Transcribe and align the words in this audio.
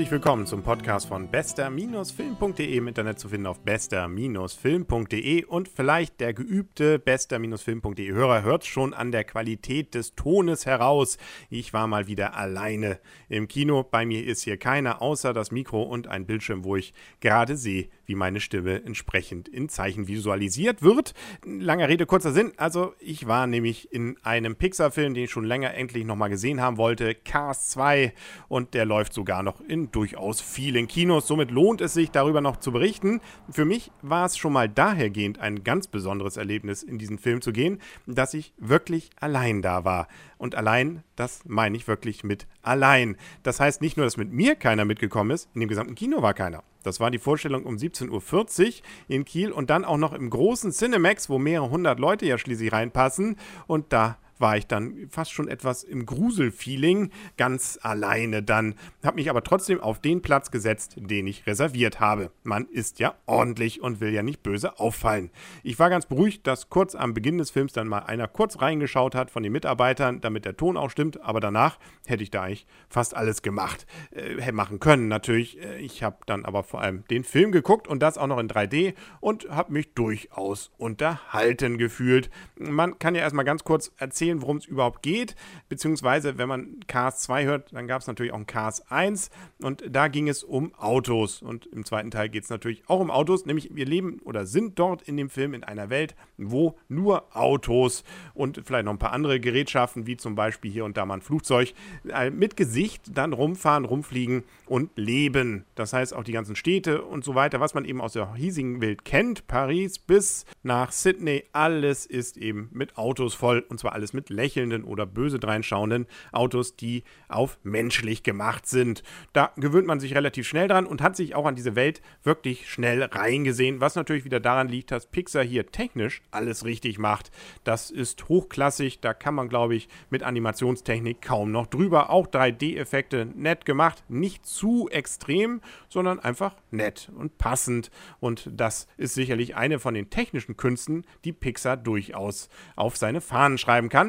Herzlich 0.00 0.12
willkommen 0.12 0.46
zum 0.46 0.62
Podcast 0.62 1.08
von 1.08 1.30
bester-film.de 1.30 2.74
im 2.74 2.88
Internet 2.88 3.18
zu 3.18 3.28
finden 3.28 3.46
auf 3.46 3.60
bester-film.de 3.60 5.44
und 5.44 5.68
vielleicht 5.68 6.20
der 6.20 6.32
geübte 6.32 6.98
bester-film.de 6.98 8.10
Hörer 8.10 8.42
hört 8.42 8.64
schon 8.64 8.94
an 8.94 9.12
der 9.12 9.24
Qualität 9.24 9.94
des 9.94 10.14
Tones 10.14 10.64
heraus. 10.64 11.18
Ich 11.50 11.74
war 11.74 11.86
mal 11.86 12.06
wieder 12.06 12.34
alleine 12.34 12.98
im 13.28 13.46
Kino. 13.46 13.82
Bei 13.82 14.06
mir 14.06 14.24
ist 14.24 14.42
hier 14.42 14.56
keiner 14.56 15.02
außer 15.02 15.34
das 15.34 15.50
Mikro 15.50 15.82
und 15.82 16.06
ein 16.06 16.24
Bildschirm, 16.24 16.64
wo 16.64 16.76
ich 16.76 16.94
gerade 17.20 17.58
sehe, 17.58 17.90
wie 18.10 18.16
meine 18.16 18.40
Stimme 18.40 18.82
entsprechend 18.84 19.48
in 19.48 19.68
Zeichen 19.68 20.08
visualisiert 20.08 20.82
wird. 20.82 21.14
Langer 21.44 21.88
Rede, 21.88 22.06
kurzer 22.06 22.32
Sinn. 22.32 22.52
Also 22.56 22.92
ich 22.98 23.28
war 23.28 23.46
nämlich 23.46 23.92
in 23.92 24.16
einem 24.24 24.56
Pixar-Film, 24.56 25.14
den 25.14 25.24
ich 25.24 25.30
schon 25.30 25.44
länger 25.44 25.74
endlich 25.74 26.04
nochmal 26.04 26.28
gesehen 26.28 26.60
haben 26.60 26.76
wollte, 26.76 27.14
Cars 27.14 27.68
2 27.68 28.12
und 28.48 28.74
der 28.74 28.84
läuft 28.84 29.14
sogar 29.14 29.44
noch 29.44 29.60
in 29.60 29.92
durchaus 29.92 30.40
vielen 30.40 30.88
Kinos. 30.88 31.28
Somit 31.28 31.52
lohnt 31.52 31.80
es 31.80 31.94
sich, 31.94 32.10
darüber 32.10 32.40
noch 32.40 32.56
zu 32.56 32.72
berichten. 32.72 33.20
Für 33.48 33.64
mich 33.64 33.92
war 34.02 34.26
es 34.26 34.36
schon 34.36 34.52
mal 34.52 34.68
dahergehend 34.68 35.38
ein 35.38 35.62
ganz 35.62 35.86
besonderes 35.86 36.36
Erlebnis, 36.36 36.82
in 36.82 36.98
diesen 36.98 37.18
Film 37.18 37.40
zu 37.40 37.52
gehen, 37.52 37.78
dass 38.08 38.34
ich 38.34 38.52
wirklich 38.58 39.10
allein 39.20 39.62
da 39.62 39.84
war. 39.84 40.08
Und 40.36 40.56
allein, 40.56 41.04
das 41.14 41.42
meine 41.46 41.76
ich 41.76 41.86
wirklich 41.86 42.24
mit 42.24 42.48
allein. 42.62 43.16
Das 43.44 43.60
heißt 43.60 43.80
nicht 43.80 43.96
nur, 43.96 44.06
dass 44.06 44.16
mit 44.16 44.32
mir 44.32 44.56
keiner 44.56 44.84
mitgekommen 44.84 45.30
ist, 45.30 45.48
in 45.54 45.60
dem 45.60 45.68
gesamten 45.68 45.94
Kino 45.94 46.22
war 46.22 46.34
keiner. 46.34 46.64
Das 46.82 47.00
war 47.00 47.10
die 47.10 47.18
Vorstellung 47.18 47.64
um 47.64 47.76
17.40 47.76 48.10
Uhr 48.10 48.74
in 49.08 49.24
Kiel 49.24 49.52
und 49.52 49.70
dann 49.70 49.84
auch 49.84 49.98
noch 49.98 50.12
im 50.12 50.30
großen 50.30 50.72
Cinemax, 50.72 51.28
wo 51.28 51.38
mehrere 51.38 51.70
hundert 51.70 51.98
Leute 51.98 52.26
ja 52.26 52.38
schließlich 52.38 52.72
reinpassen. 52.72 53.36
Und 53.66 53.92
da 53.92 54.18
war 54.40 54.56
ich 54.56 54.66
dann 54.66 55.08
fast 55.10 55.32
schon 55.32 55.48
etwas 55.48 55.82
im 55.82 56.06
Gruselfeeling, 56.06 57.10
ganz 57.36 57.78
alleine 57.82 58.42
dann. 58.42 58.74
Habe 59.04 59.16
mich 59.16 59.30
aber 59.30 59.42
trotzdem 59.42 59.80
auf 59.80 60.00
den 60.00 60.22
Platz 60.22 60.50
gesetzt, 60.50 60.96
den 60.96 61.26
ich 61.26 61.46
reserviert 61.46 62.00
habe. 62.00 62.30
Man 62.42 62.66
ist 62.66 62.98
ja 62.98 63.14
ordentlich 63.26 63.80
und 63.80 64.00
will 64.00 64.12
ja 64.12 64.22
nicht 64.22 64.42
böse 64.42 64.78
auffallen. 64.78 65.30
Ich 65.62 65.78
war 65.78 65.90
ganz 65.90 66.06
beruhigt, 66.06 66.46
dass 66.46 66.68
kurz 66.68 66.94
am 66.94 67.14
Beginn 67.14 67.38
des 67.38 67.50
Films 67.50 67.72
dann 67.72 67.88
mal 67.88 68.00
einer 68.00 68.28
kurz 68.28 68.60
reingeschaut 68.60 69.14
hat 69.14 69.30
von 69.30 69.42
den 69.42 69.52
Mitarbeitern, 69.52 70.20
damit 70.20 70.44
der 70.44 70.56
Ton 70.56 70.76
auch 70.76 70.90
stimmt, 70.90 71.20
aber 71.20 71.40
danach 71.40 71.78
hätte 72.06 72.22
ich 72.22 72.30
da 72.30 72.42
eigentlich 72.42 72.66
fast 72.88 73.16
alles 73.16 73.42
gemacht. 73.42 73.86
Äh, 74.12 74.50
machen 74.52 74.80
können 74.80 75.08
natürlich. 75.08 75.60
Äh, 75.62 75.78
ich 75.78 76.02
habe 76.02 76.18
dann 76.26 76.44
aber 76.44 76.62
vor 76.62 76.80
allem 76.80 77.04
den 77.10 77.24
Film 77.24 77.52
geguckt 77.52 77.88
und 77.88 78.02
das 78.02 78.18
auch 78.18 78.26
noch 78.26 78.38
in 78.38 78.48
3D 78.48 78.94
und 79.20 79.48
habe 79.48 79.72
mich 79.72 79.94
durchaus 79.94 80.70
unterhalten 80.76 81.78
gefühlt. 81.78 82.30
Man 82.56 82.98
kann 82.98 83.14
ja 83.14 83.22
erstmal 83.22 83.44
ganz 83.44 83.64
kurz 83.64 83.92
erzählen, 83.96 84.29
erzählen, 84.30 84.42
worum 84.42 84.56
es 84.58 84.66
überhaupt 84.66 85.02
geht. 85.02 85.34
Beziehungsweise, 85.68 86.38
wenn 86.38 86.48
man 86.48 86.80
Cars 86.86 87.20
2 87.20 87.44
hört, 87.44 87.72
dann 87.72 87.86
gab 87.86 88.00
es 88.00 88.06
natürlich 88.06 88.32
auch 88.32 88.38
ein 88.38 88.46
Cars 88.46 88.90
1 88.90 89.30
und 89.62 89.84
da 89.88 90.08
ging 90.08 90.28
es 90.28 90.42
um 90.42 90.74
Autos. 90.74 91.42
Und 91.42 91.66
im 91.66 91.84
zweiten 91.84 92.10
Teil 92.10 92.28
geht 92.28 92.44
es 92.44 92.50
natürlich 92.50 92.82
auch 92.88 93.00
um 93.00 93.10
Autos, 93.10 93.46
nämlich 93.46 93.70
wir 93.74 93.86
leben 93.86 94.20
oder 94.24 94.46
sind 94.46 94.78
dort 94.78 95.02
in 95.02 95.16
dem 95.16 95.30
Film 95.30 95.54
in 95.54 95.64
einer 95.64 95.90
Welt, 95.90 96.14
wo 96.36 96.76
nur 96.88 97.36
Autos 97.36 98.04
und 98.34 98.60
vielleicht 98.64 98.84
noch 98.84 98.92
ein 98.92 98.98
paar 98.98 99.12
andere 99.12 99.40
Gerätschaften, 99.40 100.06
wie 100.06 100.16
zum 100.16 100.34
Beispiel 100.34 100.70
hier 100.70 100.84
und 100.84 100.96
da 100.96 101.04
mal 101.04 101.14
ein 101.14 101.20
Flugzeug, 101.20 101.74
äh, 102.08 102.30
mit 102.30 102.56
Gesicht 102.56 103.02
dann 103.16 103.32
rumfahren, 103.32 103.84
rumfliegen 103.84 104.44
und 104.66 104.90
leben. 104.96 105.64
Das 105.74 105.92
heißt 105.92 106.14
auch 106.14 106.24
die 106.24 106.32
ganzen 106.32 106.56
Städte 106.56 107.02
und 107.02 107.24
so 107.24 107.34
weiter, 107.34 107.60
was 107.60 107.74
man 107.74 107.84
eben 107.84 108.00
aus 108.00 108.12
der 108.12 108.34
hiesigen 108.34 108.80
Welt 108.80 109.04
kennt, 109.04 109.46
Paris 109.46 109.98
bis 109.98 110.44
nach 110.62 110.92
Sydney, 110.92 111.44
alles 111.52 112.06
ist 112.06 112.36
eben 112.36 112.68
mit 112.72 112.96
Autos 112.96 113.34
voll 113.34 113.64
und 113.68 113.80
zwar 113.80 113.92
alles 113.92 114.12
mit 114.12 114.19
mit 114.20 114.28
lächelnden 114.28 114.84
oder 114.84 115.06
böse 115.06 115.38
dreinschauenden 115.38 116.06
Autos, 116.30 116.76
die 116.76 117.04
auf 117.28 117.58
menschlich 117.62 118.22
gemacht 118.22 118.66
sind. 118.66 119.02
Da 119.32 119.52
gewöhnt 119.56 119.86
man 119.86 119.98
sich 119.98 120.14
relativ 120.14 120.46
schnell 120.46 120.68
dran 120.68 120.84
und 120.84 121.00
hat 121.00 121.16
sich 121.16 121.34
auch 121.34 121.46
an 121.46 121.54
diese 121.54 121.74
Welt 121.74 122.02
wirklich 122.22 122.70
schnell 122.70 123.02
reingesehen, 123.02 123.80
was 123.80 123.94
natürlich 123.94 124.26
wieder 124.26 124.38
daran 124.38 124.68
liegt, 124.68 124.90
dass 124.90 125.06
Pixar 125.06 125.42
hier 125.42 125.66
technisch 125.72 126.20
alles 126.30 126.66
richtig 126.66 126.98
macht. 126.98 127.30
Das 127.64 127.90
ist 127.90 128.28
hochklassig, 128.28 129.00
da 129.00 129.14
kann 129.14 129.34
man, 129.34 129.48
glaube 129.48 129.74
ich, 129.74 129.88
mit 130.10 130.22
Animationstechnik 130.22 131.22
kaum 131.22 131.50
noch 131.50 131.66
drüber. 131.66 132.10
Auch 132.10 132.26
3D-Effekte 132.26 133.24
nett 133.24 133.64
gemacht, 133.64 134.04
nicht 134.08 134.44
zu 134.44 134.90
extrem, 134.90 135.62
sondern 135.88 136.20
einfach 136.20 136.56
nett 136.70 137.10
und 137.16 137.38
passend. 137.38 137.90
Und 138.18 138.50
das 138.52 138.86
ist 138.98 139.14
sicherlich 139.14 139.56
eine 139.56 139.78
von 139.78 139.94
den 139.94 140.10
technischen 140.10 140.58
Künsten, 140.58 141.06
die 141.24 141.32
Pixar 141.32 141.78
durchaus 141.78 142.50
auf 142.76 142.98
seine 142.98 143.22
Fahnen 143.22 143.56
schreiben 143.56 143.88
kann. 143.88 143.99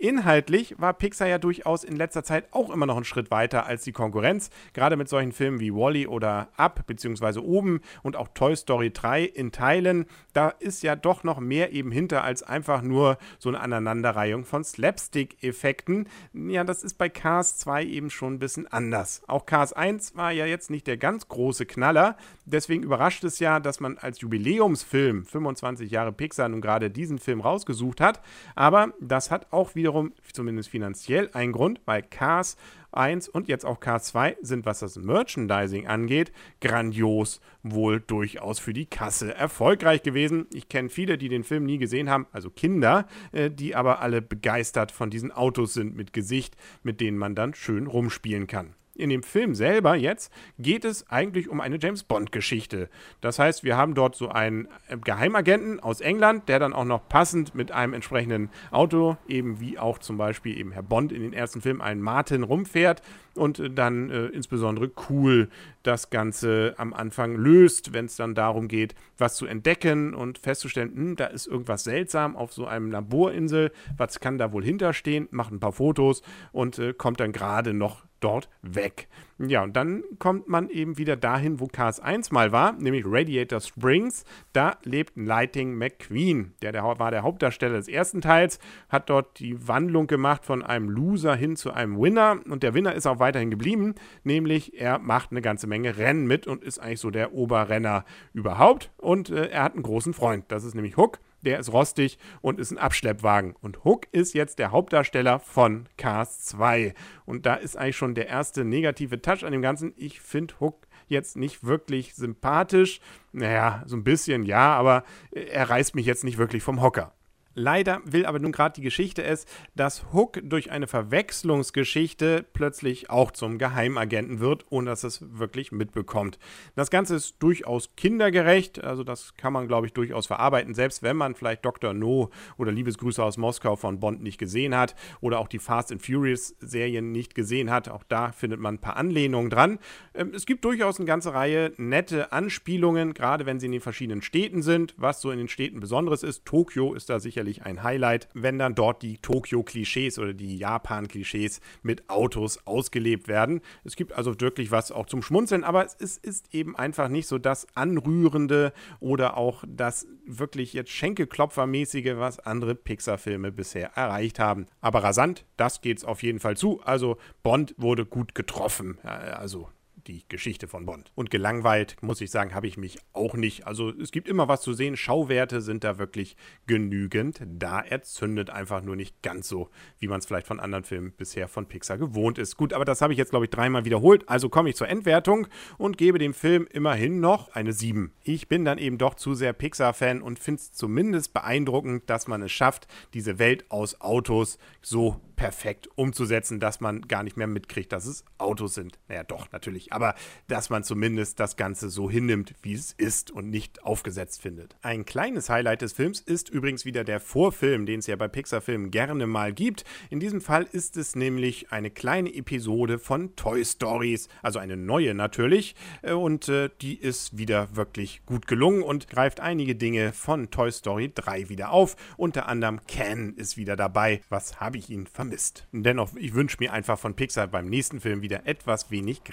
Inhaltlich 0.00 0.76
war 0.78 0.94
Pixar 0.94 1.28
ja 1.28 1.36
durchaus 1.36 1.84
in 1.84 1.94
letzter 1.94 2.24
Zeit 2.24 2.46
auch 2.52 2.70
immer 2.70 2.86
noch 2.86 2.96
einen 2.96 3.04
Schritt 3.04 3.30
weiter 3.30 3.66
als 3.66 3.84
die 3.84 3.92
Konkurrenz, 3.92 4.48
gerade 4.72 4.96
mit 4.96 5.10
solchen 5.10 5.32
Filmen 5.32 5.60
wie 5.60 5.74
Wally 5.74 6.06
-E 6.06 6.08
oder 6.08 6.48
Up 6.56 6.86
bzw. 6.86 7.40
Oben 7.40 7.82
und 8.02 8.16
auch 8.16 8.28
Toy 8.28 8.56
Story 8.56 8.90
3 8.94 9.24
in 9.24 9.52
Teilen. 9.52 10.06
Da 10.32 10.48
ist 10.48 10.82
ja 10.82 10.96
doch 10.96 11.22
noch 11.22 11.38
mehr 11.38 11.72
eben 11.72 11.92
hinter 11.92 12.24
als 12.24 12.42
einfach 12.42 12.80
nur 12.80 13.18
so 13.38 13.50
eine 13.50 13.60
Aneinanderreihung 13.60 14.46
von 14.46 14.64
Slapstick-Effekten. 14.64 16.08
Ja, 16.32 16.64
das 16.64 16.82
ist 16.82 16.96
bei 16.96 17.10
Cars 17.10 17.58
2 17.58 17.84
eben 17.84 18.08
schon 18.08 18.34
ein 18.34 18.38
bisschen 18.38 18.66
anders. 18.68 19.22
Auch 19.26 19.44
Cars 19.44 19.74
1 19.74 20.16
war 20.16 20.32
ja 20.32 20.46
jetzt 20.46 20.70
nicht 20.70 20.86
der 20.86 20.96
ganz 20.96 21.28
große 21.28 21.66
Knaller, 21.66 22.16
deswegen 22.46 22.84
überrascht 22.84 23.22
es 23.24 23.38
ja, 23.38 23.60
dass 23.60 23.80
man 23.80 23.98
als 23.98 24.22
Jubiläumsfilm 24.22 25.26
25 25.26 25.90
Jahre 25.90 26.12
Pixar 26.12 26.48
nun 26.48 26.62
gerade 26.62 26.90
diesen 26.90 27.18
Film 27.18 27.42
rausgesucht 27.42 28.00
hat, 28.00 28.22
aber 28.54 28.94
das 28.98 29.30
hat 29.30 29.39
auch 29.50 29.74
wiederum 29.74 30.12
zumindest 30.32 30.68
finanziell 30.68 31.30
einen 31.32 31.52
Grund, 31.52 31.80
weil 31.84 32.02
Cars 32.02 32.56
1 32.92 33.28
und 33.28 33.48
jetzt 33.48 33.64
auch 33.64 33.80
Cars 33.80 34.04
2 34.06 34.38
sind, 34.42 34.66
was 34.66 34.80
das 34.80 34.96
Merchandising 34.96 35.86
angeht, 35.86 36.32
grandios 36.60 37.40
wohl 37.62 38.00
durchaus 38.00 38.58
für 38.58 38.72
die 38.72 38.86
Kasse 38.86 39.34
erfolgreich 39.34 40.02
gewesen. 40.02 40.46
Ich 40.52 40.68
kenne 40.68 40.88
viele, 40.88 41.18
die 41.18 41.28
den 41.28 41.44
Film 41.44 41.64
nie 41.64 41.78
gesehen 41.78 42.10
haben, 42.10 42.26
also 42.32 42.50
Kinder, 42.50 43.06
äh, 43.32 43.50
die 43.50 43.74
aber 43.74 44.00
alle 44.00 44.22
begeistert 44.22 44.92
von 44.92 45.10
diesen 45.10 45.32
Autos 45.32 45.74
sind 45.74 45.96
mit 45.96 46.12
Gesicht, 46.12 46.56
mit 46.82 47.00
denen 47.00 47.18
man 47.18 47.34
dann 47.34 47.54
schön 47.54 47.86
rumspielen 47.86 48.46
kann 48.46 48.74
in 49.00 49.10
dem 49.10 49.22
Film 49.22 49.54
selber 49.54 49.94
jetzt 49.96 50.32
geht 50.58 50.84
es 50.84 51.08
eigentlich 51.10 51.48
um 51.48 51.60
eine 51.60 51.78
James 51.80 52.04
Bond-Geschichte. 52.04 52.88
Das 53.20 53.38
heißt, 53.38 53.64
wir 53.64 53.76
haben 53.76 53.94
dort 53.94 54.14
so 54.14 54.28
einen 54.28 54.68
äh, 54.88 54.96
Geheimagenten 54.96 55.80
aus 55.80 56.00
England, 56.00 56.48
der 56.48 56.58
dann 56.58 56.72
auch 56.72 56.84
noch 56.84 57.08
passend 57.08 57.54
mit 57.54 57.72
einem 57.72 57.94
entsprechenden 57.94 58.50
Auto, 58.70 59.16
eben 59.26 59.60
wie 59.60 59.78
auch 59.78 59.98
zum 59.98 60.16
Beispiel 60.18 60.56
eben 60.58 60.72
Herr 60.72 60.82
Bond 60.82 61.12
in 61.12 61.22
den 61.22 61.32
ersten 61.32 61.60
Filmen, 61.60 61.80
einen 61.80 62.02
Martin 62.02 62.42
rumfährt 62.42 63.02
und 63.34 63.62
dann 63.78 64.10
äh, 64.10 64.26
insbesondere 64.26 64.90
cool 65.08 65.48
das 65.82 66.10
Ganze 66.10 66.74
am 66.76 66.92
Anfang 66.92 67.36
löst, 67.36 67.92
wenn 67.92 68.06
es 68.06 68.16
dann 68.16 68.34
darum 68.34 68.68
geht, 68.68 68.94
was 69.18 69.36
zu 69.36 69.46
entdecken 69.46 70.14
und 70.14 70.38
festzustellen, 70.38 70.94
hm, 70.94 71.16
da 71.16 71.26
ist 71.26 71.46
irgendwas 71.46 71.84
seltsam 71.84 72.36
auf 72.36 72.52
so 72.52 72.66
einem 72.66 72.90
Laborinsel, 72.90 73.72
was 73.96 74.20
kann 74.20 74.38
da 74.38 74.52
wohl 74.52 74.64
hinterstehen, 74.64 75.28
macht 75.30 75.52
ein 75.52 75.60
paar 75.60 75.72
Fotos 75.72 76.22
und 76.52 76.78
äh, 76.78 76.92
kommt 76.92 77.20
dann 77.20 77.32
gerade 77.32 77.72
noch 77.72 78.04
dort 78.20 78.48
weg. 78.62 79.08
Ja, 79.42 79.62
und 79.62 79.74
dann 79.74 80.04
kommt 80.18 80.48
man 80.48 80.68
eben 80.68 80.98
wieder 80.98 81.16
dahin, 81.16 81.60
wo 81.60 81.66
Cars 81.66 81.98
1 81.98 82.30
mal 82.30 82.52
war, 82.52 82.72
nämlich 82.72 83.04
Radiator 83.06 83.60
Springs. 83.60 84.24
Da 84.52 84.76
lebt 84.84 85.16
Lighting 85.16 85.78
McQueen. 85.78 86.52
Der, 86.60 86.72
der 86.72 86.82
war 86.82 87.10
der 87.10 87.22
Hauptdarsteller 87.22 87.76
des 87.76 87.88
ersten 87.88 88.20
Teils, 88.20 88.58
hat 88.90 89.08
dort 89.08 89.38
die 89.38 89.66
Wandlung 89.66 90.08
gemacht 90.08 90.44
von 90.44 90.62
einem 90.62 90.90
Loser 90.90 91.34
hin 91.36 91.56
zu 91.56 91.72
einem 91.72 91.98
Winner. 91.98 92.38
Und 92.50 92.62
der 92.62 92.74
Winner 92.74 92.94
ist 92.94 93.06
auch 93.06 93.18
weiterhin 93.18 93.50
geblieben, 93.50 93.94
nämlich 94.24 94.78
er 94.78 94.98
macht 94.98 95.30
eine 95.30 95.40
ganze 95.40 95.66
Menge 95.66 95.96
Rennen 95.96 96.26
mit 96.26 96.46
und 96.46 96.62
ist 96.62 96.78
eigentlich 96.78 97.00
so 97.00 97.10
der 97.10 97.32
Oberrenner 97.32 98.04
überhaupt. 98.34 98.90
Und 98.98 99.30
äh, 99.30 99.46
er 99.46 99.62
hat 99.62 99.72
einen 99.72 99.84
großen 99.84 100.12
Freund, 100.12 100.44
das 100.48 100.64
ist 100.64 100.74
nämlich 100.74 100.98
Hook 100.98 101.18
der 101.42 101.58
ist 101.58 101.72
rostig 101.72 102.18
und 102.40 102.60
ist 102.60 102.70
ein 102.70 102.78
Abschleppwagen. 102.78 103.54
Und 103.60 103.84
Hook 103.84 104.06
ist 104.12 104.34
jetzt 104.34 104.58
der 104.58 104.70
Hauptdarsteller 104.70 105.38
von 105.38 105.88
Cars 105.96 106.40
2. 106.42 106.94
Und 107.24 107.46
da 107.46 107.54
ist 107.54 107.76
eigentlich 107.76 107.96
schon 107.96 108.14
der 108.14 108.28
erste 108.28 108.64
negative 108.64 109.20
Touch 109.22 109.44
an 109.44 109.52
dem 109.52 109.62
Ganzen. 109.62 109.92
Ich 109.96 110.20
finde 110.20 110.54
Hook 110.60 110.86
jetzt 111.08 111.36
nicht 111.36 111.64
wirklich 111.64 112.14
sympathisch. 112.14 113.00
Naja, 113.32 113.82
so 113.86 113.96
ein 113.96 114.04
bisschen 114.04 114.44
ja, 114.44 114.74
aber 114.74 115.04
er 115.32 115.68
reißt 115.68 115.94
mich 115.94 116.06
jetzt 116.06 116.24
nicht 116.24 116.38
wirklich 116.38 116.62
vom 116.62 116.80
Hocker. 116.80 117.12
Leider 117.54 118.00
will 118.04 118.26
aber 118.26 118.38
nun 118.38 118.52
gerade 118.52 118.74
die 118.74 118.80
Geschichte 118.80 119.24
es, 119.24 119.44
dass 119.74 120.12
Hook 120.12 120.40
durch 120.44 120.70
eine 120.70 120.86
Verwechslungsgeschichte 120.86 122.44
plötzlich 122.52 123.10
auch 123.10 123.32
zum 123.32 123.58
Geheimagenten 123.58 124.38
wird, 124.38 124.66
ohne 124.70 124.90
dass 124.90 125.02
es 125.02 125.38
wirklich 125.38 125.72
mitbekommt. 125.72 126.38
Das 126.76 126.90
Ganze 126.90 127.16
ist 127.16 127.42
durchaus 127.42 127.96
kindergerecht, 127.96 128.84
also 128.84 129.02
das 129.02 129.34
kann 129.34 129.52
man, 129.52 129.66
glaube 129.66 129.88
ich, 129.88 129.92
durchaus 129.92 130.28
verarbeiten, 130.28 130.74
selbst 130.74 131.02
wenn 131.02 131.16
man 131.16 131.34
vielleicht 131.34 131.64
Dr. 131.64 131.92
No 131.92 132.30
oder 132.56 132.70
Liebesgrüße 132.70 133.22
aus 133.22 133.36
Moskau 133.36 133.74
von 133.74 133.98
Bond 133.98 134.22
nicht 134.22 134.38
gesehen 134.38 134.76
hat 134.76 134.94
oder 135.20 135.40
auch 135.40 135.48
die 135.48 135.58
Fast 135.58 135.90
and 135.90 136.06
Furious 136.06 136.54
Serien 136.60 137.10
nicht 137.10 137.34
gesehen 137.34 137.70
hat. 137.70 137.88
Auch 137.88 138.04
da 138.04 138.30
findet 138.30 138.60
man 138.60 138.76
ein 138.76 138.80
paar 138.80 138.96
Anlehnungen 138.96 139.50
dran. 139.50 139.80
Ähm, 140.14 140.32
es 140.34 140.46
gibt 140.46 140.64
durchaus 140.64 140.98
eine 140.98 141.06
ganze 141.06 141.34
Reihe 141.34 141.72
nette 141.78 142.32
Anspielungen, 142.32 143.12
gerade 143.12 143.44
wenn 143.44 143.58
sie 143.58 143.66
in 143.66 143.72
den 143.72 143.80
verschiedenen 143.80 144.22
Städten 144.22 144.62
sind, 144.62 144.94
was 144.96 145.20
so 145.20 145.32
in 145.32 145.38
den 145.38 145.48
Städten 145.48 145.80
Besonderes 145.80 146.22
ist. 146.22 146.44
Tokio 146.44 146.94
ist 146.94 147.10
da 147.10 147.18
sicher 147.18 147.39
sicherlich 147.40 147.62
ein 147.64 147.82
Highlight, 147.82 148.28
wenn 148.34 148.58
dann 148.58 148.74
dort 148.74 149.02
die 149.02 149.16
Tokio-Klischees 149.16 150.18
oder 150.18 150.34
die 150.34 150.58
Japan-Klischees 150.58 151.60
mit 151.82 152.10
Autos 152.10 152.66
ausgelebt 152.66 153.28
werden. 153.28 153.62
Es 153.82 153.96
gibt 153.96 154.12
also 154.12 154.38
wirklich 154.40 154.70
was 154.70 154.92
auch 154.92 155.06
zum 155.06 155.22
Schmunzeln, 155.22 155.64
aber 155.64 155.86
es 155.98 156.18
ist 156.18 156.54
eben 156.54 156.76
einfach 156.76 157.08
nicht 157.08 157.26
so 157.26 157.38
das 157.38 157.66
Anrührende 157.74 158.74
oder 159.00 159.38
auch 159.38 159.64
das 159.66 160.06
wirklich 160.26 160.74
jetzt 160.74 160.90
Schenkelklopfermäßige, 160.90 162.16
was 162.16 162.40
andere 162.40 162.74
Pixar-Filme 162.74 163.52
bisher 163.52 163.92
erreicht 163.94 164.38
haben. 164.38 164.66
Aber 164.82 165.02
rasant, 165.02 165.46
das 165.56 165.80
geht's 165.80 166.04
auf 166.04 166.22
jeden 166.22 166.40
Fall 166.40 166.58
zu. 166.58 166.82
Also 166.82 167.16
Bond 167.42 167.74
wurde 167.78 168.04
gut 168.04 168.34
getroffen. 168.34 168.98
Also 169.02 169.68
die 170.10 170.24
Geschichte 170.28 170.66
von 170.66 170.86
Bond. 170.86 171.12
Und 171.14 171.30
gelangweilt, 171.30 171.96
muss 172.00 172.20
ich 172.20 172.30
sagen, 172.30 172.54
habe 172.54 172.66
ich 172.66 172.76
mich 172.76 172.98
auch 173.12 173.34
nicht. 173.34 173.66
Also 173.66 173.90
es 173.90 174.10
gibt 174.10 174.28
immer 174.28 174.48
was 174.48 174.60
zu 174.62 174.72
sehen. 174.72 174.96
Schauwerte 174.96 175.60
sind 175.60 175.84
da 175.84 175.98
wirklich 175.98 176.36
genügend. 176.66 177.40
Da 177.46 177.80
erzündet 177.80 178.50
einfach 178.50 178.82
nur 178.82 178.96
nicht 178.96 179.22
ganz 179.22 179.48
so, 179.48 179.70
wie 179.98 180.08
man 180.08 180.18
es 180.18 180.26
vielleicht 180.26 180.48
von 180.48 180.58
anderen 180.58 180.84
Filmen 180.84 181.12
bisher 181.12 181.46
von 181.46 181.66
Pixar 181.66 181.96
gewohnt 181.96 182.38
ist. 182.38 182.56
Gut, 182.56 182.72
aber 182.72 182.84
das 182.84 183.02
habe 183.02 183.12
ich 183.12 183.18
jetzt, 183.18 183.30
glaube 183.30 183.44
ich, 183.44 183.50
dreimal 183.50 183.84
wiederholt. 183.84 184.28
Also 184.28 184.48
komme 184.48 184.70
ich 184.70 184.76
zur 184.76 184.88
Endwertung 184.88 185.46
und 185.78 185.96
gebe 185.96 186.18
dem 186.18 186.34
Film 186.34 186.66
immerhin 186.70 187.20
noch 187.20 187.54
eine 187.54 187.72
7. 187.72 188.12
Ich 188.24 188.48
bin 188.48 188.64
dann 188.64 188.78
eben 188.78 188.98
doch 188.98 189.14
zu 189.14 189.34
sehr 189.34 189.52
Pixar-Fan 189.52 190.22
und 190.22 190.38
finde 190.38 190.60
es 190.60 190.72
zumindest 190.72 191.32
beeindruckend, 191.32 192.10
dass 192.10 192.26
man 192.26 192.42
es 192.42 192.50
schafft, 192.50 192.88
diese 193.14 193.38
Welt 193.38 193.70
aus 193.70 194.00
Autos 194.00 194.58
so 194.82 195.20
perfekt 195.40 195.88
umzusetzen, 195.94 196.60
dass 196.60 196.80
man 196.80 197.00
gar 197.08 197.22
nicht 197.22 197.38
mehr 197.38 197.46
mitkriegt, 197.46 197.92
dass 197.92 198.04
es 198.04 198.26
Autos 198.36 198.74
sind. 198.74 198.98
Naja, 199.08 199.24
doch, 199.24 199.50
natürlich. 199.52 199.90
Aber 199.90 199.99
dass 200.48 200.70
man 200.70 200.84
zumindest 200.84 201.40
das 201.40 201.56
Ganze 201.56 201.90
so 201.90 202.10
hinnimmt, 202.10 202.54
wie 202.62 202.74
es 202.74 202.92
ist 202.92 203.30
und 203.30 203.50
nicht 203.50 203.82
aufgesetzt 203.82 204.42
findet. 204.42 204.76
Ein 204.82 205.04
kleines 205.04 205.48
Highlight 205.48 205.82
des 205.82 205.92
Films 205.92 206.20
ist 206.20 206.48
übrigens 206.48 206.84
wieder 206.84 207.04
der 207.04 207.20
Vorfilm, 207.20 207.86
den 207.86 208.00
es 208.00 208.06
ja 208.06 208.16
bei 208.16 208.28
Pixar-Filmen 208.28 208.90
gerne 208.90 209.26
mal 209.26 209.52
gibt. 209.52 209.84
In 210.10 210.20
diesem 210.20 210.40
Fall 210.40 210.66
ist 210.72 210.96
es 210.96 211.16
nämlich 211.16 211.72
eine 211.72 211.90
kleine 211.90 212.34
Episode 212.34 212.98
von 212.98 213.36
Toy 213.36 213.64
Stories, 213.64 214.28
also 214.42 214.58
eine 214.58 214.76
neue 214.76 215.14
natürlich. 215.14 215.74
Äh, 216.02 216.12
und 216.12 216.48
äh, 216.48 216.70
die 216.80 216.98
ist 216.98 217.36
wieder 217.38 217.74
wirklich 217.76 218.22
gut 218.26 218.46
gelungen 218.46 218.82
und 218.82 219.08
greift 219.08 219.40
einige 219.40 219.74
Dinge 219.74 220.12
von 220.12 220.50
Toy 220.50 220.70
Story 220.72 221.12
3 221.14 221.48
wieder 221.48 221.70
auf. 221.70 221.96
Unter 222.16 222.48
anderem 222.48 222.80
Ken 222.86 223.34
ist 223.34 223.56
wieder 223.56 223.76
dabei. 223.76 224.20
Was 224.28 224.60
habe 224.60 224.78
ich 224.78 224.90
ihn 224.90 225.06
vermisst? 225.06 225.66
Dennoch, 225.72 226.14
ich 226.16 226.34
wünsche 226.34 226.56
mir 226.60 226.72
einfach 226.72 226.98
von 226.98 227.14
Pixar 227.14 227.46
beim 227.46 227.66
nächsten 227.66 228.00
Film 228.00 228.22
wieder 228.22 228.46
etwas 228.46 228.90
wenig 228.90 229.24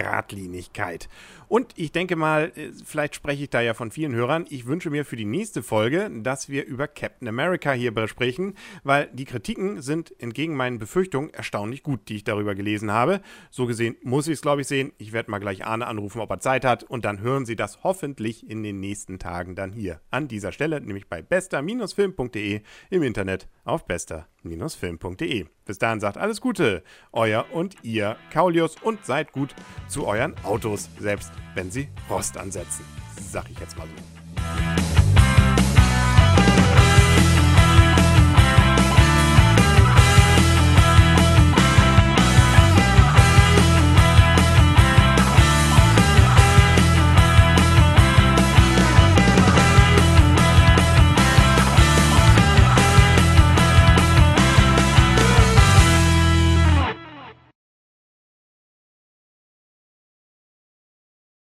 Gradlinigkeit. 0.48 1.10
Und 1.48 1.74
ich 1.76 1.92
denke 1.92 2.16
mal, 2.16 2.52
äh, 2.56 2.72
vielleicht 2.84 3.16
spreche 3.16 3.44
ich 3.44 3.50
da 3.50 3.62
ja 3.62 3.74
von 3.74 3.92
vielen 3.92 4.14
Hörern. 4.14 4.46
Ich 4.50 4.66
wünsche 4.66 4.90
mir 4.90 5.06
für 5.06 5.16
die 5.16 5.26
nächste 5.26 5.64
Folge, 5.64 6.10
dass 6.22 6.50
wir 6.50 6.66
über 6.66 6.88
Captain 6.88 7.28
America 7.28 7.72
hier 7.72 7.94
besprechen, 7.94 8.56
weil 8.84 9.10
die 9.14 9.26
Kritiken 9.26 9.82
sind 9.82 10.14
entgegen 10.20 10.56
meinen 10.56 10.80
Befürchtungen 10.80 11.34
erstaunlich 11.34 11.84
gut, 11.84 12.10
die 12.10 12.18
ich 12.18 12.24
darüber 12.24 12.56
gelesen 12.56 12.92
habe. 12.92 13.22
So 13.50 13.66
gesehen 13.66 13.96
muss 14.04 14.28
ich 14.28 14.34
es, 14.34 14.42
glaube 14.42 14.62
ich, 14.62 14.68
sehen. 14.68 14.92
Ich 14.98 15.14
werde 15.14 15.32
mal 15.32 15.40
gleich 15.40 15.66
Arne 15.66 15.88
anrufen, 15.88 16.22
ob 16.22 16.30
er 16.30 16.40
Zeit 16.40 16.66
hat. 16.66 16.84
Und 16.84 17.06
dann 17.06 17.22
hören 17.22 17.46
Sie 17.46 17.56
das 17.56 17.84
hoffentlich 17.84 18.50
in 18.50 18.64
den 18.64 18.80
nächsten 18.80 19.20
Tagen 19.20 19.56
dann 19.56 19.72
hier 19.72 20.02
an 20.12 20.28
dieser 20.28 20.52
Stelle, 20.52 20.82
nämlich 20.82 21.08
bei 21.08 21.22
bester-film.de 21.22 22.62
im 22.90 23.04
Internet 23.04 23.48
auf 23.64 23.86
bester-film.de. 23.86 25.46
Bis 25.68 25.78
dahin 25.78 26.00
sagt 26.00 26.18
alles 26.18 26.42
Gute, 26.42 26.81
euer 27.12 27.46
und 27.52 27.75
ihr 27.84 28.16
Kaulius 28.31 28.78
und 28.81 29.06
seid 29.06 29.34
gut 29.34 29.54
zu 29.88 30.08
euren 30.08 30.34
Autos, 30.44 30.90
selbst 30.98 31.31
wenn 31.56 31.69
sie 31.69 31.90
Rost 32.10 32.38
ansetzen. 32.38 32.86
Sag 33.22 33.50
ich 33.52 33.60
jetzt 33.60 33.78
mal 33.78 33.86
so. 33.88 34.97